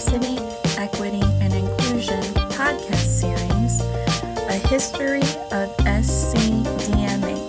[0.00, 0.38] Diversity,
[0.78, 2.22] Equity, and Inclusion
[2.54, 3.80] podcast series,
[4.48, 5.20] A History
[5.52, 7.42] of SCDMH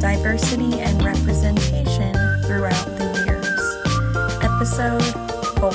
[0.00, 3.76] Diversity and Representation Throughout the Years.
[4.42, 5.04] Episode
[5.60, 5.70] 4.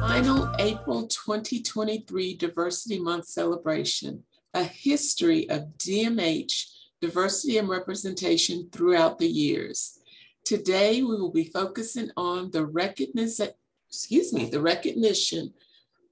[0.00, 9.28] Final April 2023 Diversity Month celebration, a history of DMH diversity and representation throughout the
[9.28, 9.98] years.
[10.44, 13.48] Today, we will be focusing on the recognition,
[13.88, 15.52] excuse me, the recognition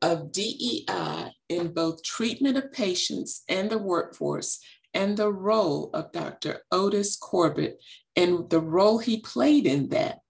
[0.03, 4.61] of DEI in both treatment of patients and the workforce
[4.95, 6.63] and the role of Dr.
[6.71, 7.81] Otis Corbett
[8.15, 10.21] and the role he played in that.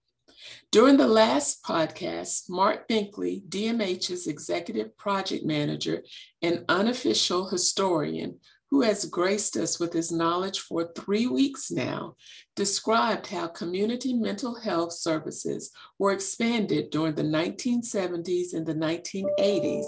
[0.71, 6.03] During the last podcast, Mark Binkley, DMH's executive project manager
[6.41, 12.15] and unofficial historian, who has graced us with his knowledge for three weeks now,
[12.55, 19.85] described how community mental health services were expanded during the 1970s and the 1980s,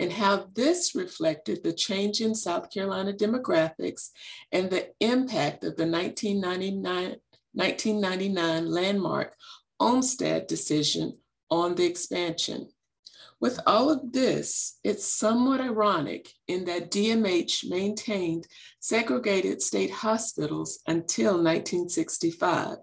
[0.00, 4.10] and how this reflected the change in South Carolina demographics
[4.50, 7.16] and the impact of the 1999,
[7.52, 9.34] 1999 landmark
[9.78, 11.18] Olmstead decision
[11.50, 12.68] on the expansion.
[13.42, 18.46] With all of this, it's somewhat ironic in that DMH maintained
[18.78, 22.76] segregated state hospitals until 1965,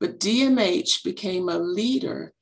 [0.00, 2.32] but DMH became a leader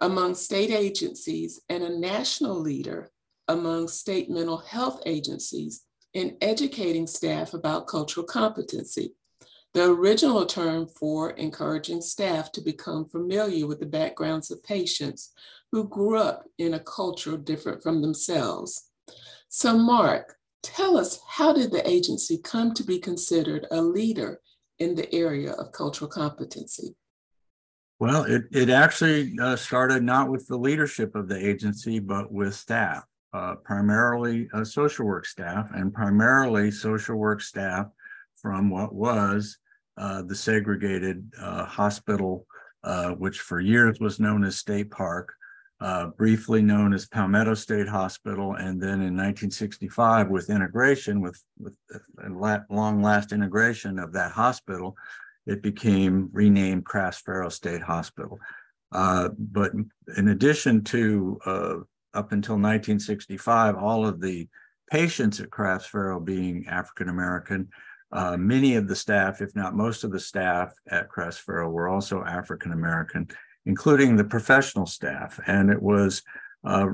[0.00, 3.10] among state agencies and a national leader
[3.48, 5.82] among state mental health agencies
[6.14, 9.12] in educating staff about cultural competency.
[9.72, 15.32] The original term for encouraging staff to become familiar with the backgrounds of patients
[15.70, 18.90] who grew up in a culture different from themselves.
[19.48, 24.40] So, Mark, tell us how did the agency come to be considered a leader
[24.80, 26.96] in the area of cultural competency?
[28.00, 32.54] Well, it, it actually uh, started not with the leadership of the agency, but with
[32.54, 37.86] staff, uh, primarily uh, social work staff, and primarily social work staff
[38.40, 39.58] from what was
[40.00, 42.46] uh, the segregated uh, hospital,
[42.84, 45.34] uh, which for years was known as State Park,
[45.82, 51.74] uh, briefly known as Palmetto State Hospital, and then in 1965, with integration, with, with
[52.70, 54.96] long last integration of that hospital,
[55.46, 58.38] it became renamed Crafts-Farrow State Hospital.
[58.90, 59.72] But
[60.16, 61.38] in addition to
[62.14, 64.48] up until 1965, all of the
[64.90, 67.68] patients at Crafts-Farrow being African American,
[68.12, 72.24] uh, many of the staff, if not most of the staff at Crafts-Farrow, were also
[72.24, 73.28] African American
[73.66, 75.38] including the professional staff.
[75.46, 76.22] And it was
[76.64, 76.88] uh,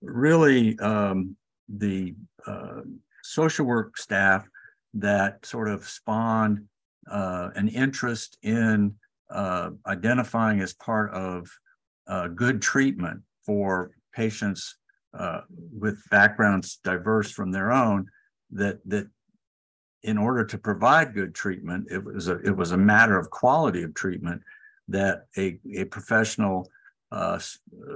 [0.00, 1.36] really um,
[1.68, 2.14] the
[2.46, 2.80] uh,
[3.22, 4.46] social work staff
[4.94, 6.64] that sort of spawned
[7.10, 8.94] uh, an interest in
[9.30, 11.48] uh, identifying as part of
[12.06, 14.76] uh, good treatment for patients
[15.78, 18.06] with backgrounds diverse from their own
[18.50, 19.06] that that
[20.04, 23.82] in order to provide good treatment it was a it was a matter of quality
[23.82, 24.42] of treatment
[24.88, 26.68] that a, a professional
[27.12, 27.94] uh, uh,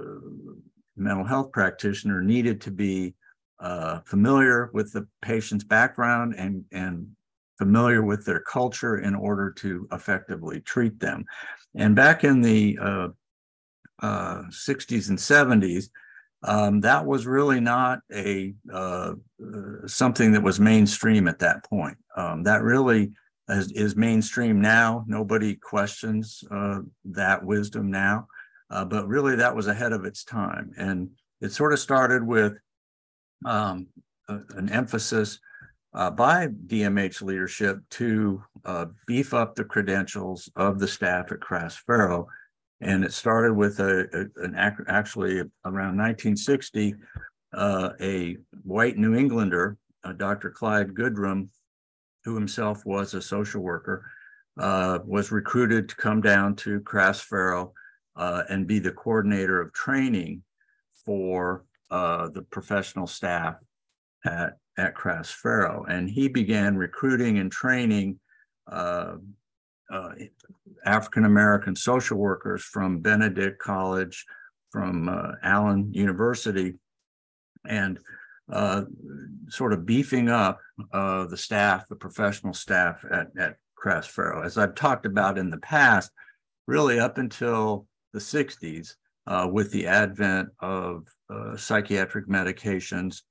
[0.96, 3.14] mental health practitioner needed to be
[3.60, 7.06] uh, familiar with the patient's background and, and
[7.58, 11.24] familiar with their culture in order to effectively treat them.
[11.74, 13.08] And back in the uh,
[14.02, 15.18] 60s uh, and
[15.62, 15.88] 70s,
[16.42, 19.12] um, that was really not a uh,
[19.86, 21.96] something that was mainstream at that point.
[22.16, 23.12] Um, that really
[23.48, 25.04] is, is mainstream now.
[25.06, 28.28] Nobody questions uh, that wisdom now,
[28.70, 30.72] uh, but really that was ahead of its time.
[30.76, 31.10] And
[31.40, 32.54] it sort of started with
[33.44, 33.86] um,
[34.28, 35.38] a, an emphasis
[35.94, 42.28] uh, by DMH leadership to uh, beef up the credentials of the staff at Crafts-Farrow.
[42.80, 46.94] And it started with a, a an actually around 1960,
[47.54, 50.50] uh, a white New Englander, uh, Dr.
[50.50, 51.48] Clyde Goodrum,
[52.24, 54.04] who himself was a social worker,
[54.58, 57.72] uh, was recruited to come down to Crafts-Farrow
[58.16, 60.42] uh, and be the coordinator of training
[61.04, 63.56] for uh, the professional staff
[64.24, 65.86] at, at Crafts-Farrow.
[65.88, 68.18] And he began recruiting and training
[69.92, 70.14] uh, uh,
[70.84, 74.24] African-American social workers from Benedict College,
[74.70, 76.74] from uh, Allen University,
[77.66, 77.98] and
[78.52, 78.82] uh,
[79.48, 80.60] sort of beefing up
[80.92, 84.42] uh, the staff, the professional staff at, at Crafts-Farrow.
[84.42, 86.10] As I've talked about in the past,
[86.66, 88.94] really up until the 60s,
[89.26, 93.22] uh, with the advent of uh, psychiatric medications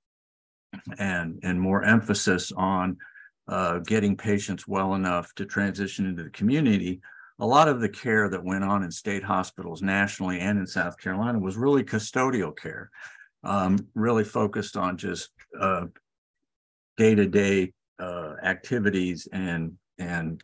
[0.97, 2.97] and, and more emphasis on
[3.47, 7.01] uh, getting patients well enough to transition into the community,
[7.39, 10.97] a lot of the care that went on in state hospitals nationally and in South
[10.97, 12.89] Carolina was really custodial care,
[13.44, 15.30] um, really focused on just
[16.97, 17.74] day to day
[18.44, 20.44] activities and and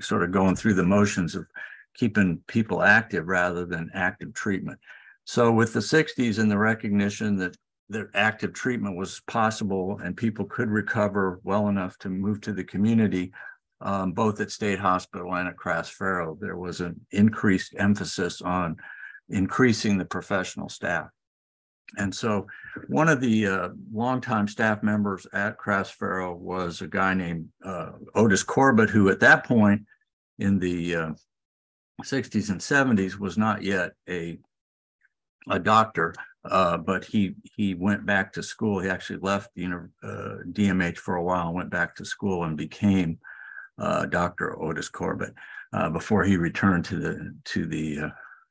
[0.00, 1.46] sort of going through the motions of
[1.94, 4.78] keeping people active rather than active treatment.
[5.24, 7.56] So with the 60s and the recognition that
[7.90, 12.64] that active treatment was possible and people could recover well enough to move to the
[12.64, 13.32] community,
[13.80, 18.76] um, both at State Hospital and at Crafts Farrow, there was an increased emphasis on
[19.28, 21.08] increasing the professional staff.
[21.96, 22.46] And so
[22.88, 27.92] one of the uh, longtime staff members at Crafts Farrow was a guy named uh,
[28.14, 29.82] Otis Corbett, who at that point
[30.38, 31.10] in the uh,
[32.02, 34.38] 60s and 70s was not yet a,
[35.48, 36.14] a doctor,
[36.50, 38.80] uh, but he he went back to school.
[38.80, 39.88] He actually left you know,
[40.52, 43.18] DMH for a while, went back to school and became
[43.78, 44.60] uh, Dr.
[44.60, 45.34] Otis Corbett
[45.72, 48.08] uh, before he returned to the to the uh,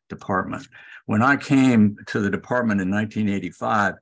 [0.09, 0.67] department.
[1.05, 3.95] When I came to the department in 1985,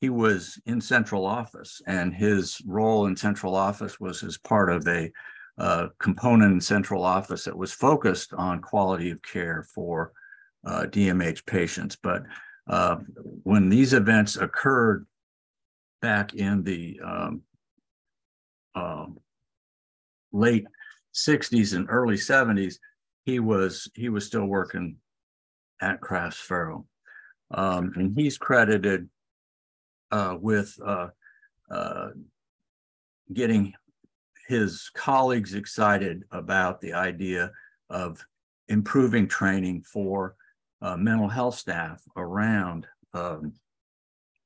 [0.00, 4.86] he was in central office, and his role in central office was as part of
[4.86, 5.10] a
[5.58, 10.12] uh, component in central office that was focused on quality of care for
[10.64, 11.96] uh, DMH patients.
[12.00, 12.22] But
[12.68, 12.96] uh,
[13.42, 15.06] when these events occurred
[16.00, 17.42] back in the um,
[18.74, 19.18] um
[20.32, 20.66] late
[21.14, 22.76] 60s and early 70s,
[23.24, 24.96] he was he was still working
[25.80, 26.86] at Crafts Farrow.
[27.50, 29.08] Um, and he's credited
[30.10, 31.08] uh, with uh,
[31.70, 32.08] uh,
[33.32, 33.72] getting
[34.46, 37.50] his colleagues excited about the idea
[37.90, 38.24] of
[38.68, 40.36] improving training for
[40.82, 43.52] uh, mental health staff around um,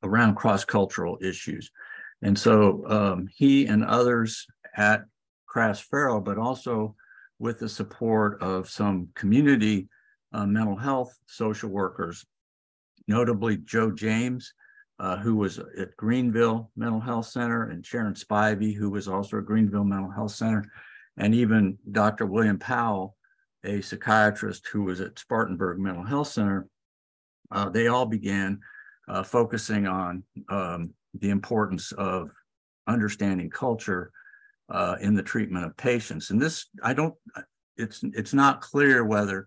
[0.03, 1.71] around cross-cultural issues.
[2.23, 4.47] And so um, he and others
[4.77, 5.05] at
[5.47, 6.97] Crafts Farrow, but also
[7.39, 9.89] with the support of some community
[10.33, 12.25] uh, mental health social workers,
[13.07, 14.55] notably Joe James,
[14.99, 19.47] uh, who was at Greenville Mental Health Center, and Sharon Spivey, who was also at
[19.47, 20.65] Greenville Mental Health Center,
[21.17, 22.27] and even Dr.
[22.27, 23.17] William Powell,
[23.65, 26.67] a psychiatrist who was at Spartanburg Mental Health Center.
[27.51, 28.61] Uh, they all began
[29.09, 32.31] uh, focusing on um, the importance of
[32.87, 34.11] understanding culture
[34.71, 36.31] uh, in the treatment of patients.
[36.31, 37.15] And this, I don't,
[37.77, 39.47] it's it's not clear whether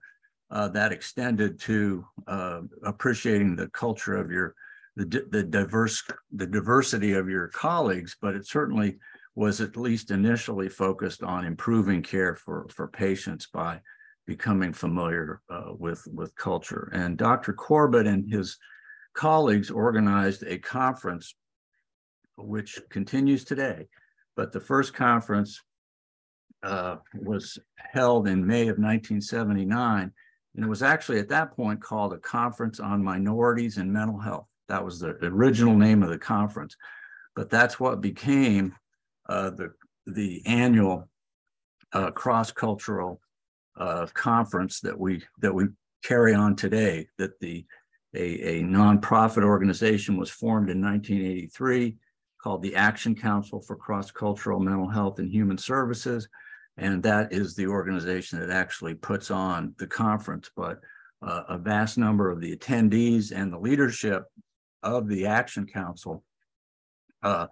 [0.51, 4.55] uh, that extended to uh, appreciating the culture of your
[4.95, 8.97] the, the diverse the diversity of your colleagues, but it certainly
[9.35, 13.79] was at least initially focused on improving care for for patients by
[14.25, 16.89] becoming familiar uh, with with culture.
[16.93, 17.53] And Dr.
[17.53, 18.57] Corbett and his
[19.13, 21.35] colleagues organized a conference,
[22.37, 23.87] which continues today,
[24.35, 25.61] but the first conference
[26.63, 30.11] uh, was held in May of 1979.
[30.55, 34.47] And it was actually at that point called a Conference on Minorities and Mental Health.
[34.67, 36.75] That was the original name of the conference.
[37.35, 38.73] But that's what became
[39.27, 39.73] uh, the,
[40.07, 41.09] the annual
[41.93, 43.19] uh, cross-cultural
[43.77, 45.65] uh, conference that we that we
[46.03, 47.07] carry on today.
[47.17, 47.65] That the
[48.13, 51.97] a, a nonprofit organization was formed in 1983
[52.41, 56.27] called the Action Council for Cross Cultural Mental Health and Human Services.
[56.77, 60.49] And that is the organization that actually puts on the conference.
[60.55, 60.79] But
[61.21, 64.25] uh, a vast number of the attendees and the leadership
[64.83, 66.23] of the Action Council
[67.23, 67.47] uh,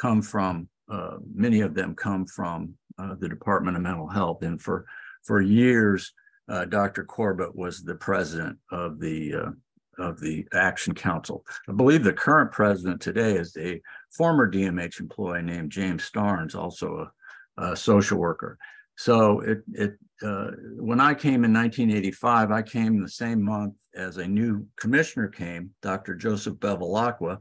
[0.00, 4.42] come from, uh, many of them come from uh, the Department of Mental Health.
[4.42, 4.86] And for,
[5.24, 6.12] for years,
[6.48, 7.04] uh, Dr.
[7.04, 9.50] Corbett was the president of the uh,
[9.98, 11.44] of the Action Council.
[11.68, 13.80] I believe the current president today is a
[14.16, 17.10] former DMH employee named James Starnes, also
[17.58, 18.58] a, a social worker.
[18.96, 24.16] So it, it uh, when I came in 1985, I came the same month as
[24.16, 26.14] a new commissioner came, Dr.
[26.14, 27.38] Joseph Bevilacqua.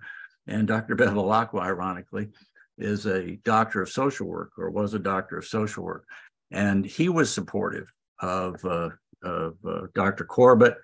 [0.47, 0.95] And Dr.
[0.97, 2.29] Bevilacqua, ironically,
[2.77, 6.05] is a doctor of social work or was a doctor of social work.
[6.51, 8.89] And he was supportive of, uh,
[9.23, 10.25] of uh, Dr.
[10.25, 10.75] Corbett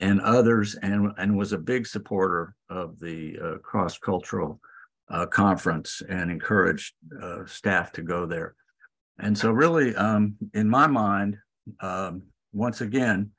[0.00, 4.60] and others, and, and was a big supporter of the uh, cross cultural
[5.10, 8.54] uh, conference and encouraged uh, staff to go there.
[9.18, 11.36] And so, really, um, in my mind,
[11.80, 13.30] um, once again,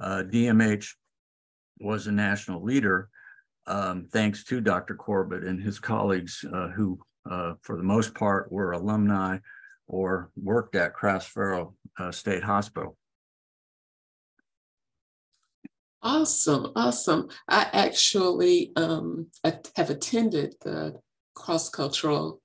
[0.00, 3.08] DMH uh, was a national leader
[3.66, 4.94] um, thanks to Dr.
[4.94, 9.38] Corbett and his colleagues, who, for the most part, were alumni
[9.86, 11.74] or worked at Crafts Farrow
[12.10, 12.96] State Hospital.
[16.02, 17.28] Awesome, awesome.
[17.48, 19.26] I actually um,
[19.74, 21.00] have attended the
[21.34, 22.40] cross cultural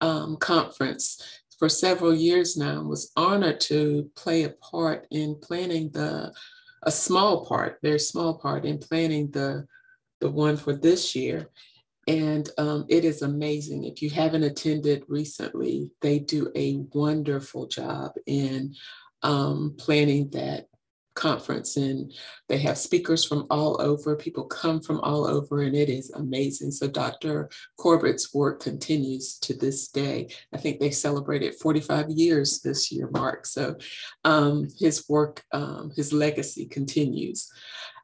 [0.00, 5.90] um, conference for several years now and was honored to play a part in planning
[5.90, 6.32] the,
[6.84, 9.66] a small part, very small part in planning the,
[10.20, 11.50] the one for this year.
[12.06, 13.84] And um, it is amazing.
[13.84, 18.74] If you haven't attended recently, they do a wonderful job in
[19.22, 20.66] um, planning that
[21.16, 22.12] conference and
[22.48, 26.70] they have speakers from all over people come from all over and it is amazing
[26.70, 27.48] so dr
[27.80, 33.46] corbett's work continues to this day i think they celebrated 45 years this year mark
[33.46, 33.76] so
[34.24, 37.50] um, his work um, his legacy continues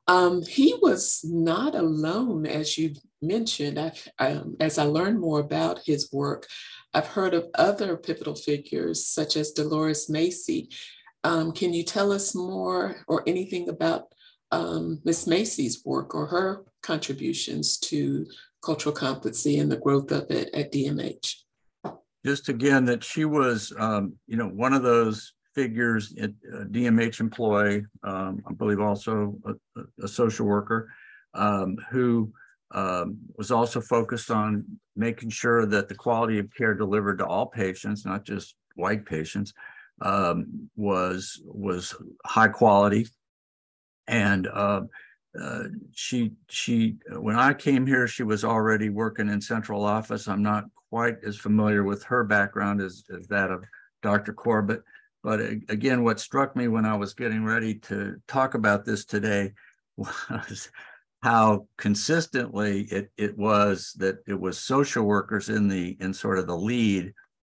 [0.08, 5.80] um, he was not alone as you mentioned I, um, as i learned more about
[5.84, 6.46] his work
[6.94, 10.68] i've heard of other pivotal figures such as dolores macy
[11.24, 14.12] um, can you tell us more or anything about
[14.50, 15.26] um, Ms.
[15.26, 18.26] Macy's work or her contributions to
[18.62, 21.36] cultural competency and the growth of it at DMH?
[22.24, 26.28] Just again, that she was, um, you know, one of those figures, a
[26.66, 30.92] DMH employee, um, I believe also a, a social worker,
[31.34, 32.32] um, who
[32.72, 34.64] um, was also focused on
[34.96, 39.52] making sure that the quality of care delivered to all patients, not just white patients,
[40.00, 43.06] um, was was high quality,
[44.06, 44.82] and uh,
[45.40, 50.26] uh, she she when I came here, she was already working in central office.
[50.26, 53.64] I'm not quite as familiar with her background as, as that of
[54.02, 54.32] Dr.
[54.32, 54.82] Corbett,
[55.22, 59.52] but again, what struck me when I was getting ready to talk about this today
[59.96, 60.70] was
[61.22, 66.46] how consistently it, it was that it was social workers in the in sort of
[66.46, 67.12] the lead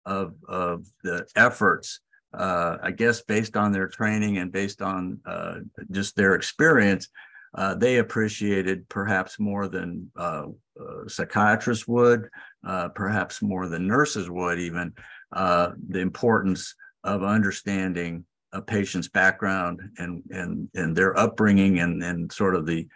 [0.06, 2.00] of, of the efforts
[2.38, 5.56] uh, I guess based on their training and based on uh,
[5.92, 7.10] just their experience,
[7.56, 10.48] uh, they appreciated perhaps more than uh,
[10.80, 12.30] uh, psychiatrists would,
[12.68, 14.94] uh, perhaps more than nurses would even,
[15.32, 22.56] the importance of understanding a patient's background and and and their upbringing and and sort
[22.56, 22.88] of the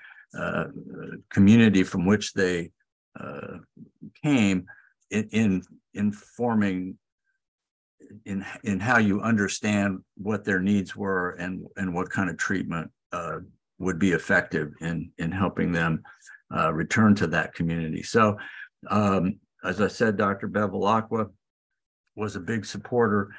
[1.30, 2.72] community from which they
[4.24, 4.66] came
[5.12, 5.62] in, in
[5.94, 6.98] informing
[8.26, 12.90] in in how you understand what their needs were and and what kind of treatment
[13.12, 13.38] uh,
[13.78, 16.02] would be effective in in helping them
[16.56, 18.04] uh, return to that community.
[18.04, 18.38] So,
[18.90, 20.48] um, as I said, Dr.
[20.48, 21.30] Bevilacqua
[22.16, 23.30] was a big supporter.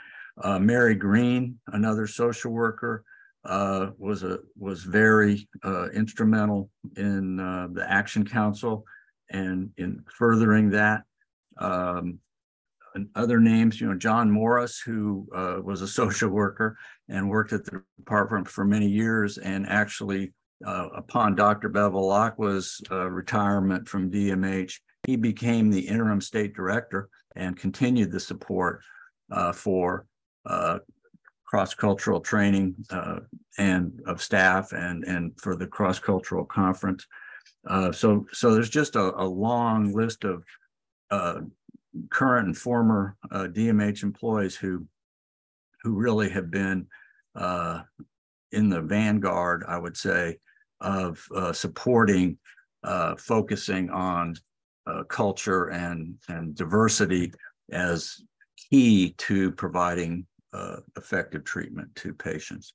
[0.42, 3.04] Uh, Mary Green, another social worker,
[3.44, 8.84] uh, was a was very uh, instrumental in uh, the Action Council
[9.30, 11.02] and in furthering that.
[11.58, 12.18] Um,
[13.14, 16.76] other names, you know, John Morris, who uh, was a social worker
[17.08, 20.32] and worked at the department for many years, and actually,
[20.66, 21.70] upon Dr.
[21.74, 24.74] Uh, retirement from DMH,
[25.06, 28.82] he became the interim state director and continued the support
[29.30, 30.06] uh, for
[30.46, 30.78] uh,
[31.50, 33.18] cross-cultural training uh,
[33.58, 37.04] and of staff and and for the cross-cultural conference.
[37.92, 40.44] so, so there's just a, a long list of
[42.10, 44.86] current and former uh, DMH employees who
[45.82, 46.86] who really have been
[47.34, 47.82] uh,
[48.52, 50.38] in the vanguard, I would say,
[50.80, 52.38] of uh, supporting,
[52.84, 54.34] uh, focusing on
[54.86, 57.32] uh, culture and and diversity
[57.70, 58.22] as
[58.70, 62.72] key to providing uh, effective treatment to patients.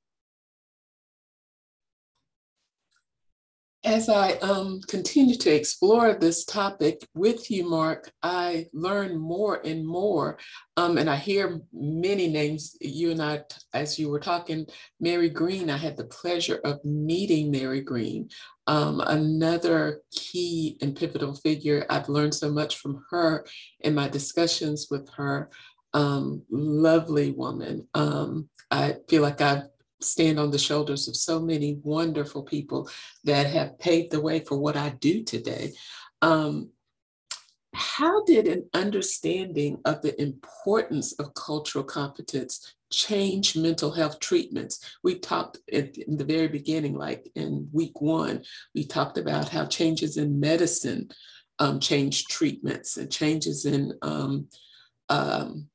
[3.84, 9.86] As I um, continue to explore this topic with you, Mark, I learn more and
[9.86, 10.40] more.
[10.76, 12.76] Um, and I hear many names.
[12.82, 13.44] You and I,
[13.76, 14.66] as you were talking,
[15.00, 18.28] Mary Green, I had the pleasure of meeting Mary Green,
[18.66, 21.86] um, another key and pivotal figure.
[21.88, 23.46] I've learned so much from her
[23.82, 25.52] in my discussions with her.
[25.96, 27.88] Um, lovely woman.
[27.94, 29.64] Um, I feel like I've
[30.02, 32.90] stand on the shoulders of so many wonderful people
[33.24, 35.74] that have paved the way for what I do today.
[36.22, 36.70] Um,
[37.74, 44.80] how did an understanding of the importance of cultural competence change mental health treatments?
[45.04, 49.66] We talked at, in the very beginning, like in week one, we talked about how
[49.66, 51.10] changes in medicine
[51.60, 54.48] um, change treatments and changes in um,
[55.10, 55.68] um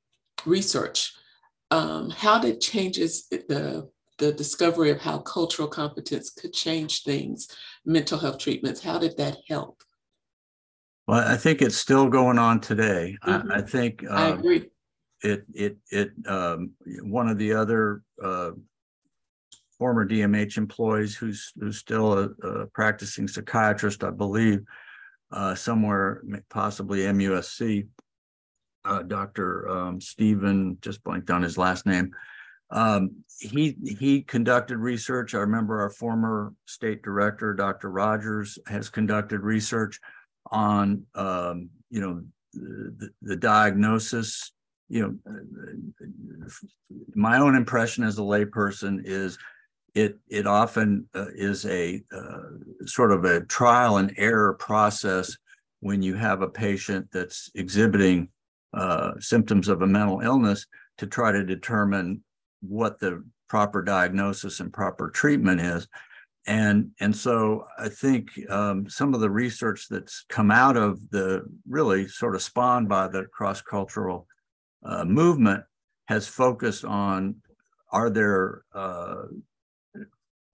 [0.47, 1.13] research.
[1.71, 3.89] Um, how did changes the
[4.21, 7.49] the discovery of how cultural competence could change things,
[7.85, 8.83] mental health treatments.
[8.83, 9.83] How did that help?
[11.09, 13.17] Well, I think it's still going on today.
[13.27, 13.51] Mm-hmm.
[13.51, 14.71] I, I, think um, I agree.
[15.23, 18.53] It it it um, one of the other uh,
[19.77, 24.61] former DMH employees who's who's still a, a practicing psychiatrist, I believe,
[25.33, 27.89] uh, somewhere possibly MUSC,
[28.85, 29.69] uh, Dr.
[29.69, 32.13] Um, Stephen, just blanked on his last name.
[32.71, 35.35] Um, he he conducted research.
[35.35, 37.91] I remember our former state director, Dr.
[37.91, 39.99] Rogers, has conducted research
[40.51, 42.23] on um, you know
[42.53, 44.53] the, the diagnosis.
[44.89, 46.49] You know,
[47.15, 49.39] my own impression as a layperson is
[49.95, 55.37] it it often uh, is a uh, sort of a trial and error process
[55.81, 58.29] when you have a patient that's exhibiting
[58.73, 60.67] uh, symptoms of a mental illness
[60.99, 62.23] to try to determine
[62.61, 65.89] what the proper diagnosis and proper treatment is.
[66.47, 71.43] And, and so I think um, some of the research that's come out of the
[71.69, 74.27] really sort of spawned by the cross cultural
[74.85, 75.65] uh, movement
[76.09, 77.37] has focused on
[77.93, 79.23] are there, uh,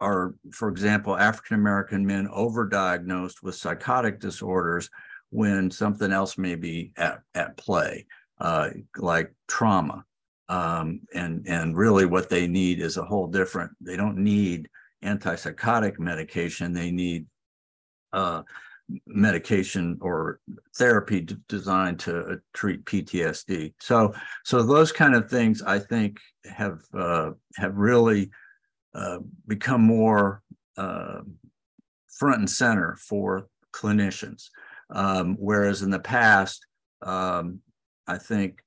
[0.00, 4.90] are, for example, African American men overdiagnosed with psychotic disorders
[5.30, 8.06] when something else may be at, at play,
[8.40, 10.04] uh, like trauma.
[10.48, 14.68] Um, and, and really what they need is a whole different, they don't need
[15.04, 17.26] antipsychotic medication, they need
[18.12, 18.42] uh,
[19.06, 20.40] medication or
[20.76, 23.74] therapy designed to uh, treat PTSD.
[23.80, 24.14] So,
[24.44, 28.30] so those kind of things I think have uh, have really
[28.94, 30.42] uh, become more
[30.76, 31.20] uh,
[32.08, 34.48] front and center for clinicians.
[34.90, 36.64] Um, whereas in the past,
[37.02, 37.60] um,
[38.06, 38.60] I think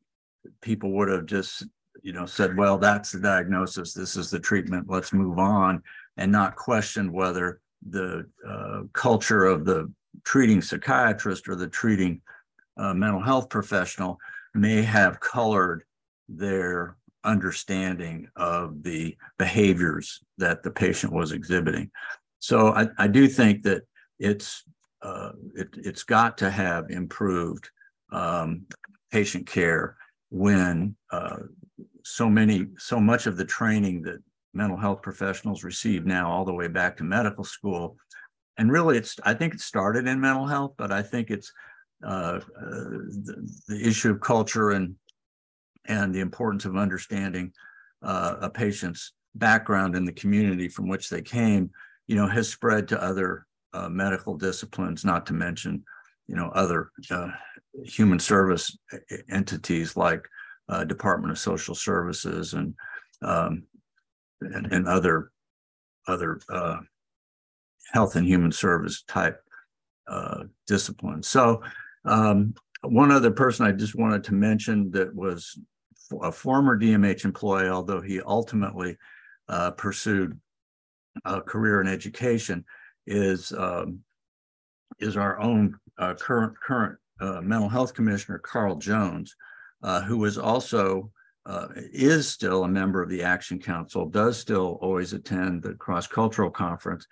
[0.62, 1.66] people would have just,
[2.02, 5.82] you know, said, well, that's the diagnosis, this is the treatment, let's move on,
[6.18, 9.92] and not question whether the uh, culture of the
[10.24, 12.22] treating psychiatrist or the treating
[12.78, 14.18] uh, mental health professional
[14.54, 15.84] may have colored
[16.28, 21.90] their understanding of the behaviors that the patient was exhibiting.
[22.40, 23.84] So I, I do think that
[24.20, 24.64] it's
[25.02, 27.70] uh, it, has got to have improved
[28.12, 28.66] um,
[29.12, 29.96] patient care
[30.30, 31.38] when uh,
[32.04, 34.22] so many, so much of the training that
[34.54, 37.98] mental health professionals receive now, all the way back to medical school,
[38.60, 41.52] and really, it's I think it started in mental health, but I think it's
[42.06, 44.96] uh, uh the, the, issue of culture and
[45.86, 47.54] and the importance of understanding
[48.04, 51.72] uh, a patient's background in the community from which they came,
[52.08, 55.84] you know, has spread to other uh, medical disciplines, not to mention,
[56.28, 57.30] you know, other uh,
[57.84, 58.78] human service
[59.30, 60.28] entities like
[60.70, 62.74] uh, Department of Social Services and
[63.22, 63.64] um,
[64.42, 65.32] and, and, other
[66.08, 66.78] other uh,
[67.92, 69.42] health and human service type
[70.08, 71.28] uh, disciplines.
[71.28, 71.62] So
[72.06, 75.60] um, one other person I just wanted to mention that was
[76.22, 78.98] a former DMH employee, although he ultimately
[79.50, 80.40] uh, pursued
[81.26, 82.64] a career in education,
[83.08, 84.00] is um,
[85.00, 89.36] is our own uh, current current uh, mental health commissioner Carl Jones,
[89.84, 91.12] uh, who is also
[91.46, 96.08] uh, is still a member of the Action Council, does still always attend the cross
[96.08, 97.08] cultural conference,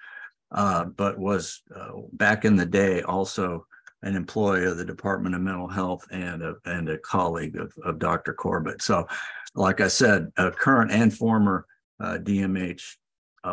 [0.51, 3.65] uh, but was uh, back in the day also
[4.03, 7.97] an employee of the Department of Mental Health and a, and a colleague of, of
[7.97, 8.33] Dr.
[8.33, 8.81] Corbett.
[8.81, 9.07] So,
[9.55, 11.65] like I said, a current and former
[11.99, 12.83] DMH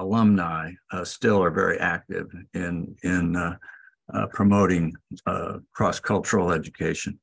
[0.00, 3.56] alumni uh, still are very active in in uh,
[4.12, 4.94] uh, promoting
[5.26, 7.18] uh, cross cultural education.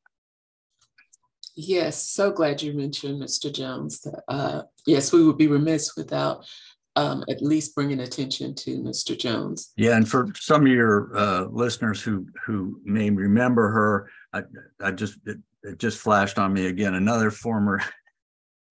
[1.56, 3.54] Yes, so glad you mentioned Mr.
[3.54, 4.06] Jones.
[4.28, 6.46] Uh, yes, we would be remiss without
[6.96, 9.18] um, at least bringing attention to Mr.
[9.18, 9.72] Jones.
[9.76, 14.44] Yeah, and for some of your uh, listeners who who may remember her, I,
[14.82, 16.96] I just it, it just flashed on me again.
[16.96, 17.82] Another former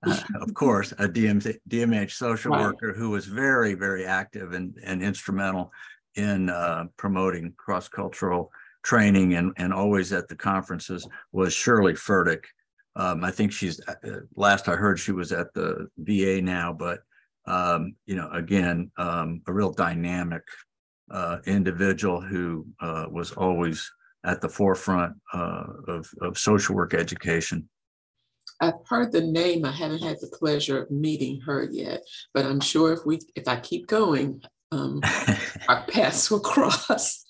[0.07, 2.63] uh, of course, a DM, DMH social right.
[2.63, 5.73] worker who was very, very active and, and instrumental
[6.17, 8.51] in uh, promoting cross cultural
[8.83, 12.45] training and, and always at the conferences was Shirley Furtick.
[12.97, 16.73] Um, I think she's uh, uh last I heard she was at the VA now,
[16.73, 17.01] but
[17.47, 20.43] um, you know, again, um, a real dynamic
[21.11, 23.91] uh, individual who uh, was always
[24.25, 27.69] at the forefront of, of social work education.
[28.61, 29.65] I've heard the name.
[29.65, 32.03] I haven't had the pleasure of meeting her yet,
[32.35, 34.43] but I'm sure if we if I keep going,
[34.73, 35.01] um,
[35.69, 37.25] our paths will cross.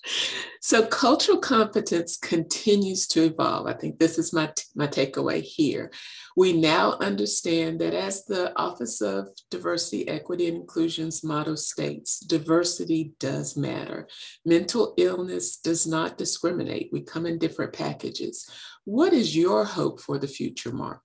[0.59, 3.65] So cultural competence continues to evolve.
[3.65, 5.91] I think this is my my takeaway here.
[6.35, 13.13] We now understand that as the Office of Diversity, Equity, and Inclusion's motto states, diversity
[13.19, 14.07] does matter.
[14.45, 16.89] Mental illness does not discriminate.
[16.91, 18.49] We come in different packages.
[18.85, 21.01] What is your hope for the future, Mark?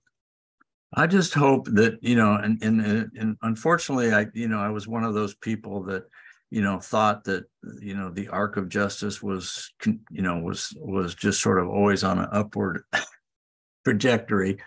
[0.93, 4.87] I just hope that you know, and, and and unfortunately, I you know I was
[4.87, 6.03] one of those people that
[6.49, 7.45] you know thought that
[7.81, 12.03] you know the arc of justice was you know was was just sort of always
[12.03, 12.83] on an upward
[13.85, 14.57] trajectory.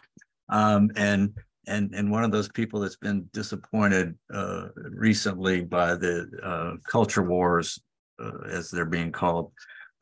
[0.51, 1.33] Um, and
[1.67, 7.23] and and one of those people that's been disappointed uh, recently by the uh, culture
[7.23, 7.81] wars,
[8.23, 9.53] uh, as they're being called,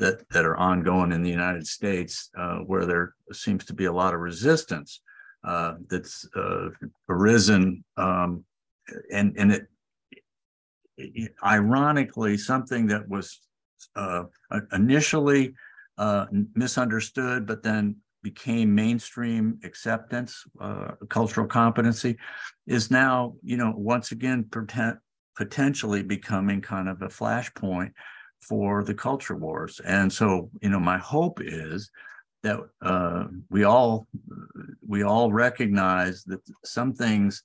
[0.00, 3.92] that that are ongoing in the United States, uh, where there seems to be a
[3.92, 5.00] lot of resistance
[5.44, 6.68] uh, that's uh,
[7.08, 8.44] arisen, um,
[9.12, 9.66] and and it,
[10.96, 13.40] it, ironically something that was
[14.72, 15.54] initially
[16.54, 22.16] misunderstood, but then became mainstream acceptance, uh, cultural competency,
[22.66, 24.44] is now, you know, once again
[25.36, 27.92] potentially becoming kind of a flashpoint
[28.40, 29.80] for the culture wars.
[29.84, 31.90] And so, you know, my hope is
[32.42, 34.06] that uh, we all
[34.86, 37.42] we all recognize that some things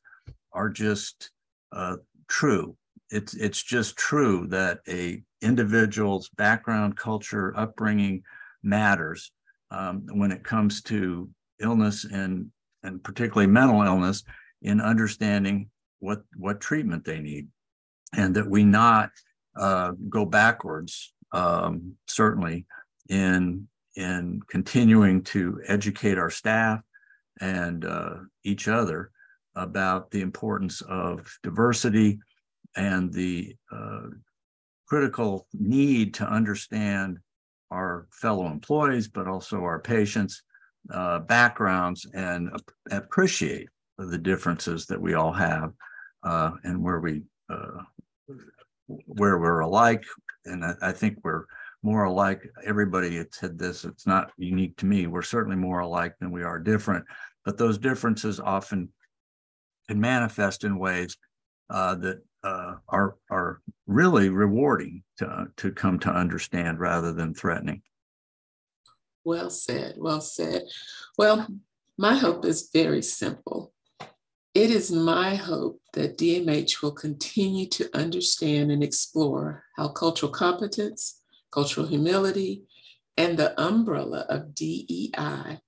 [0.52, 1.32] are just
[1.72, 2.76] uh, true.
[3.10, 8.24] It's it's just true that a individual's background, culture, upbringing
[8.64, 9.32] matters
[9.72, 11.30] um, when it comes to
[11.60, 12.50] illness and
[12.84, 14.24] and particularly mental illness
[14.62, 17.48] in understanding what what treatment they need
[18.16, 19.10] and that we not
[19.58, 22.66] uh, go backwards um, certainly
[23.10, 26.82] in in continuing to educate our staff
[27.42, 29.12] and uh, each other
[29.56, 32.20] about the importance of diversity
[32.76, 34.08] and the uh,
[34.88, 37.20] critical need to understand
[37.72, 40.44] our fellow employees, but also our patients'
[40.92, 42.50] uh, backgrounds and
[42.92, 45.72] appreciate the differences that we all have
[46.24, 47.84] uh, and where we uh,
[48.88, 50.04] where we're alike.
[50.46, 51.46] And I, I, think we're
[51.84, 52.50] more alike.
[52.66, 53.86] Everybody had said this.
[53.86, 55.08] It's not unique to me.
[55.08, 57.06] We're certainly more alike than we are different.
[57.46, 58.90] But those differences often
[59.90, 61.18] can manifest in ways
[61.70, 67.82] uh, that uh, are are really rewarding to to come to understand rather than threatening.
[69.24, 69.96] Well said.
[69.98, 70.64] Well said.
[71.18, 71.48] Well,
[71.98, 73.74] my hope is very simple.
[74.54, 81.23] It is my hope that DMH will continue to understand and explore how cultural competence,
[81.54, 82.64] cultural humility,
[83.16, 85.60] and the umbrella of DEI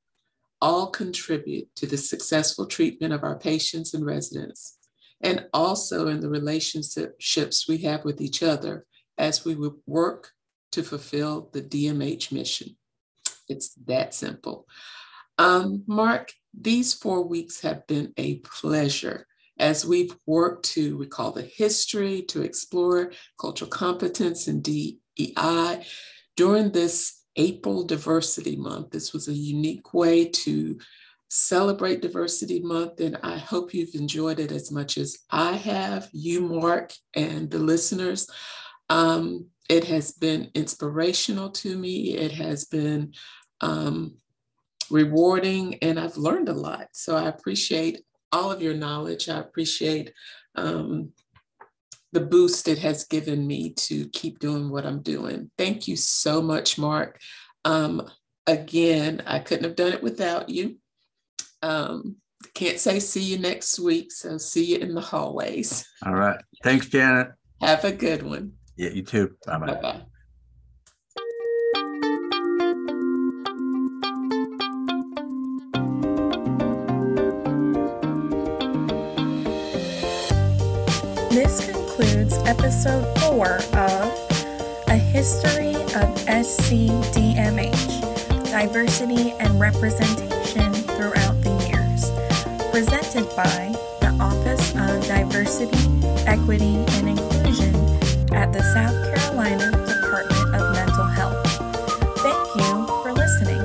[0.61, 4.77] all contribute to the successful treatment of our patients and residents
[5.21, 8.85] and also in the relationships we have with each other
[9.17, 10.31] as we work
[10.71, 12.75] to fulfill the DMH mission.
[13.47, 14.67] It's that simple.
[15.37, 21.41] Um, Mark, these four weeks have been a pleasure as we've worked to recall the
[21.41, 24.61] history, to explore cultural competence and
[26.35, 30.77] During this April Diversity Month, this was a unique way to
[31.29, 36.41] celebrate Diversity Month, and I hope you've enjoyed it as much as I have, you,
[36.41, 38.29] Mark, and the listeners.
[38.89, 42.15] Um, it has been inspirational to me.
[42.15, 43.13] It has been
[43.61, 44.15] um,
[44.89, 46.89] rewarding, and I've learned a lot.
[46.93, 48.01] So I appreciate
[48.31, 49.27] all of your knowledge.
[49.27, 50.13] I appreciate
[50.55, 51.11] um,
[52.15, 55.51] the boost it has given me to keep doing what I'm doing.
[55.57, 57.19] Thank you so much, Mark.
[57.65, 58.09] Um,
[58.47, 60.77] again, I couldn't have done it without you.
[61.61, 62.15] Um,
[62.53, 65.85] can't say see you next week, so see you in the hallways.
[66.05, 66.39] All right.
[66.63, 67.33] Thanks, Janet.
[67.59, 68.53] Have a good one.
[68.77, 69.35] Yeah, you too.
[69.45, 69.73] Bye bye.
[69.73, 70.01] Bye
[81.29, 84.11] This concludes episode four of
[84.89, 88.01] A History of SCDMH
[88.51, 92.11] Diversity and Representation Throughout the Years,
[92.71, 95.77] presented by the Office of Diversity,
[96.27, 97.73] Equity, and Inclusion
[98.33, 101.47] at the South Carolina Department of Mental Health.
[102.19, 103.61] Thank you for listening.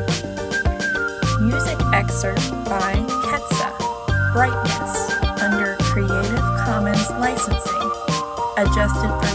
[1.48, 2.94] Music excerpt by
[3.26, 5.10] Ketsa, Brightness,
[5.42, 7.79] under Creative Commons licensing,
[8.62, 9.29] adjusted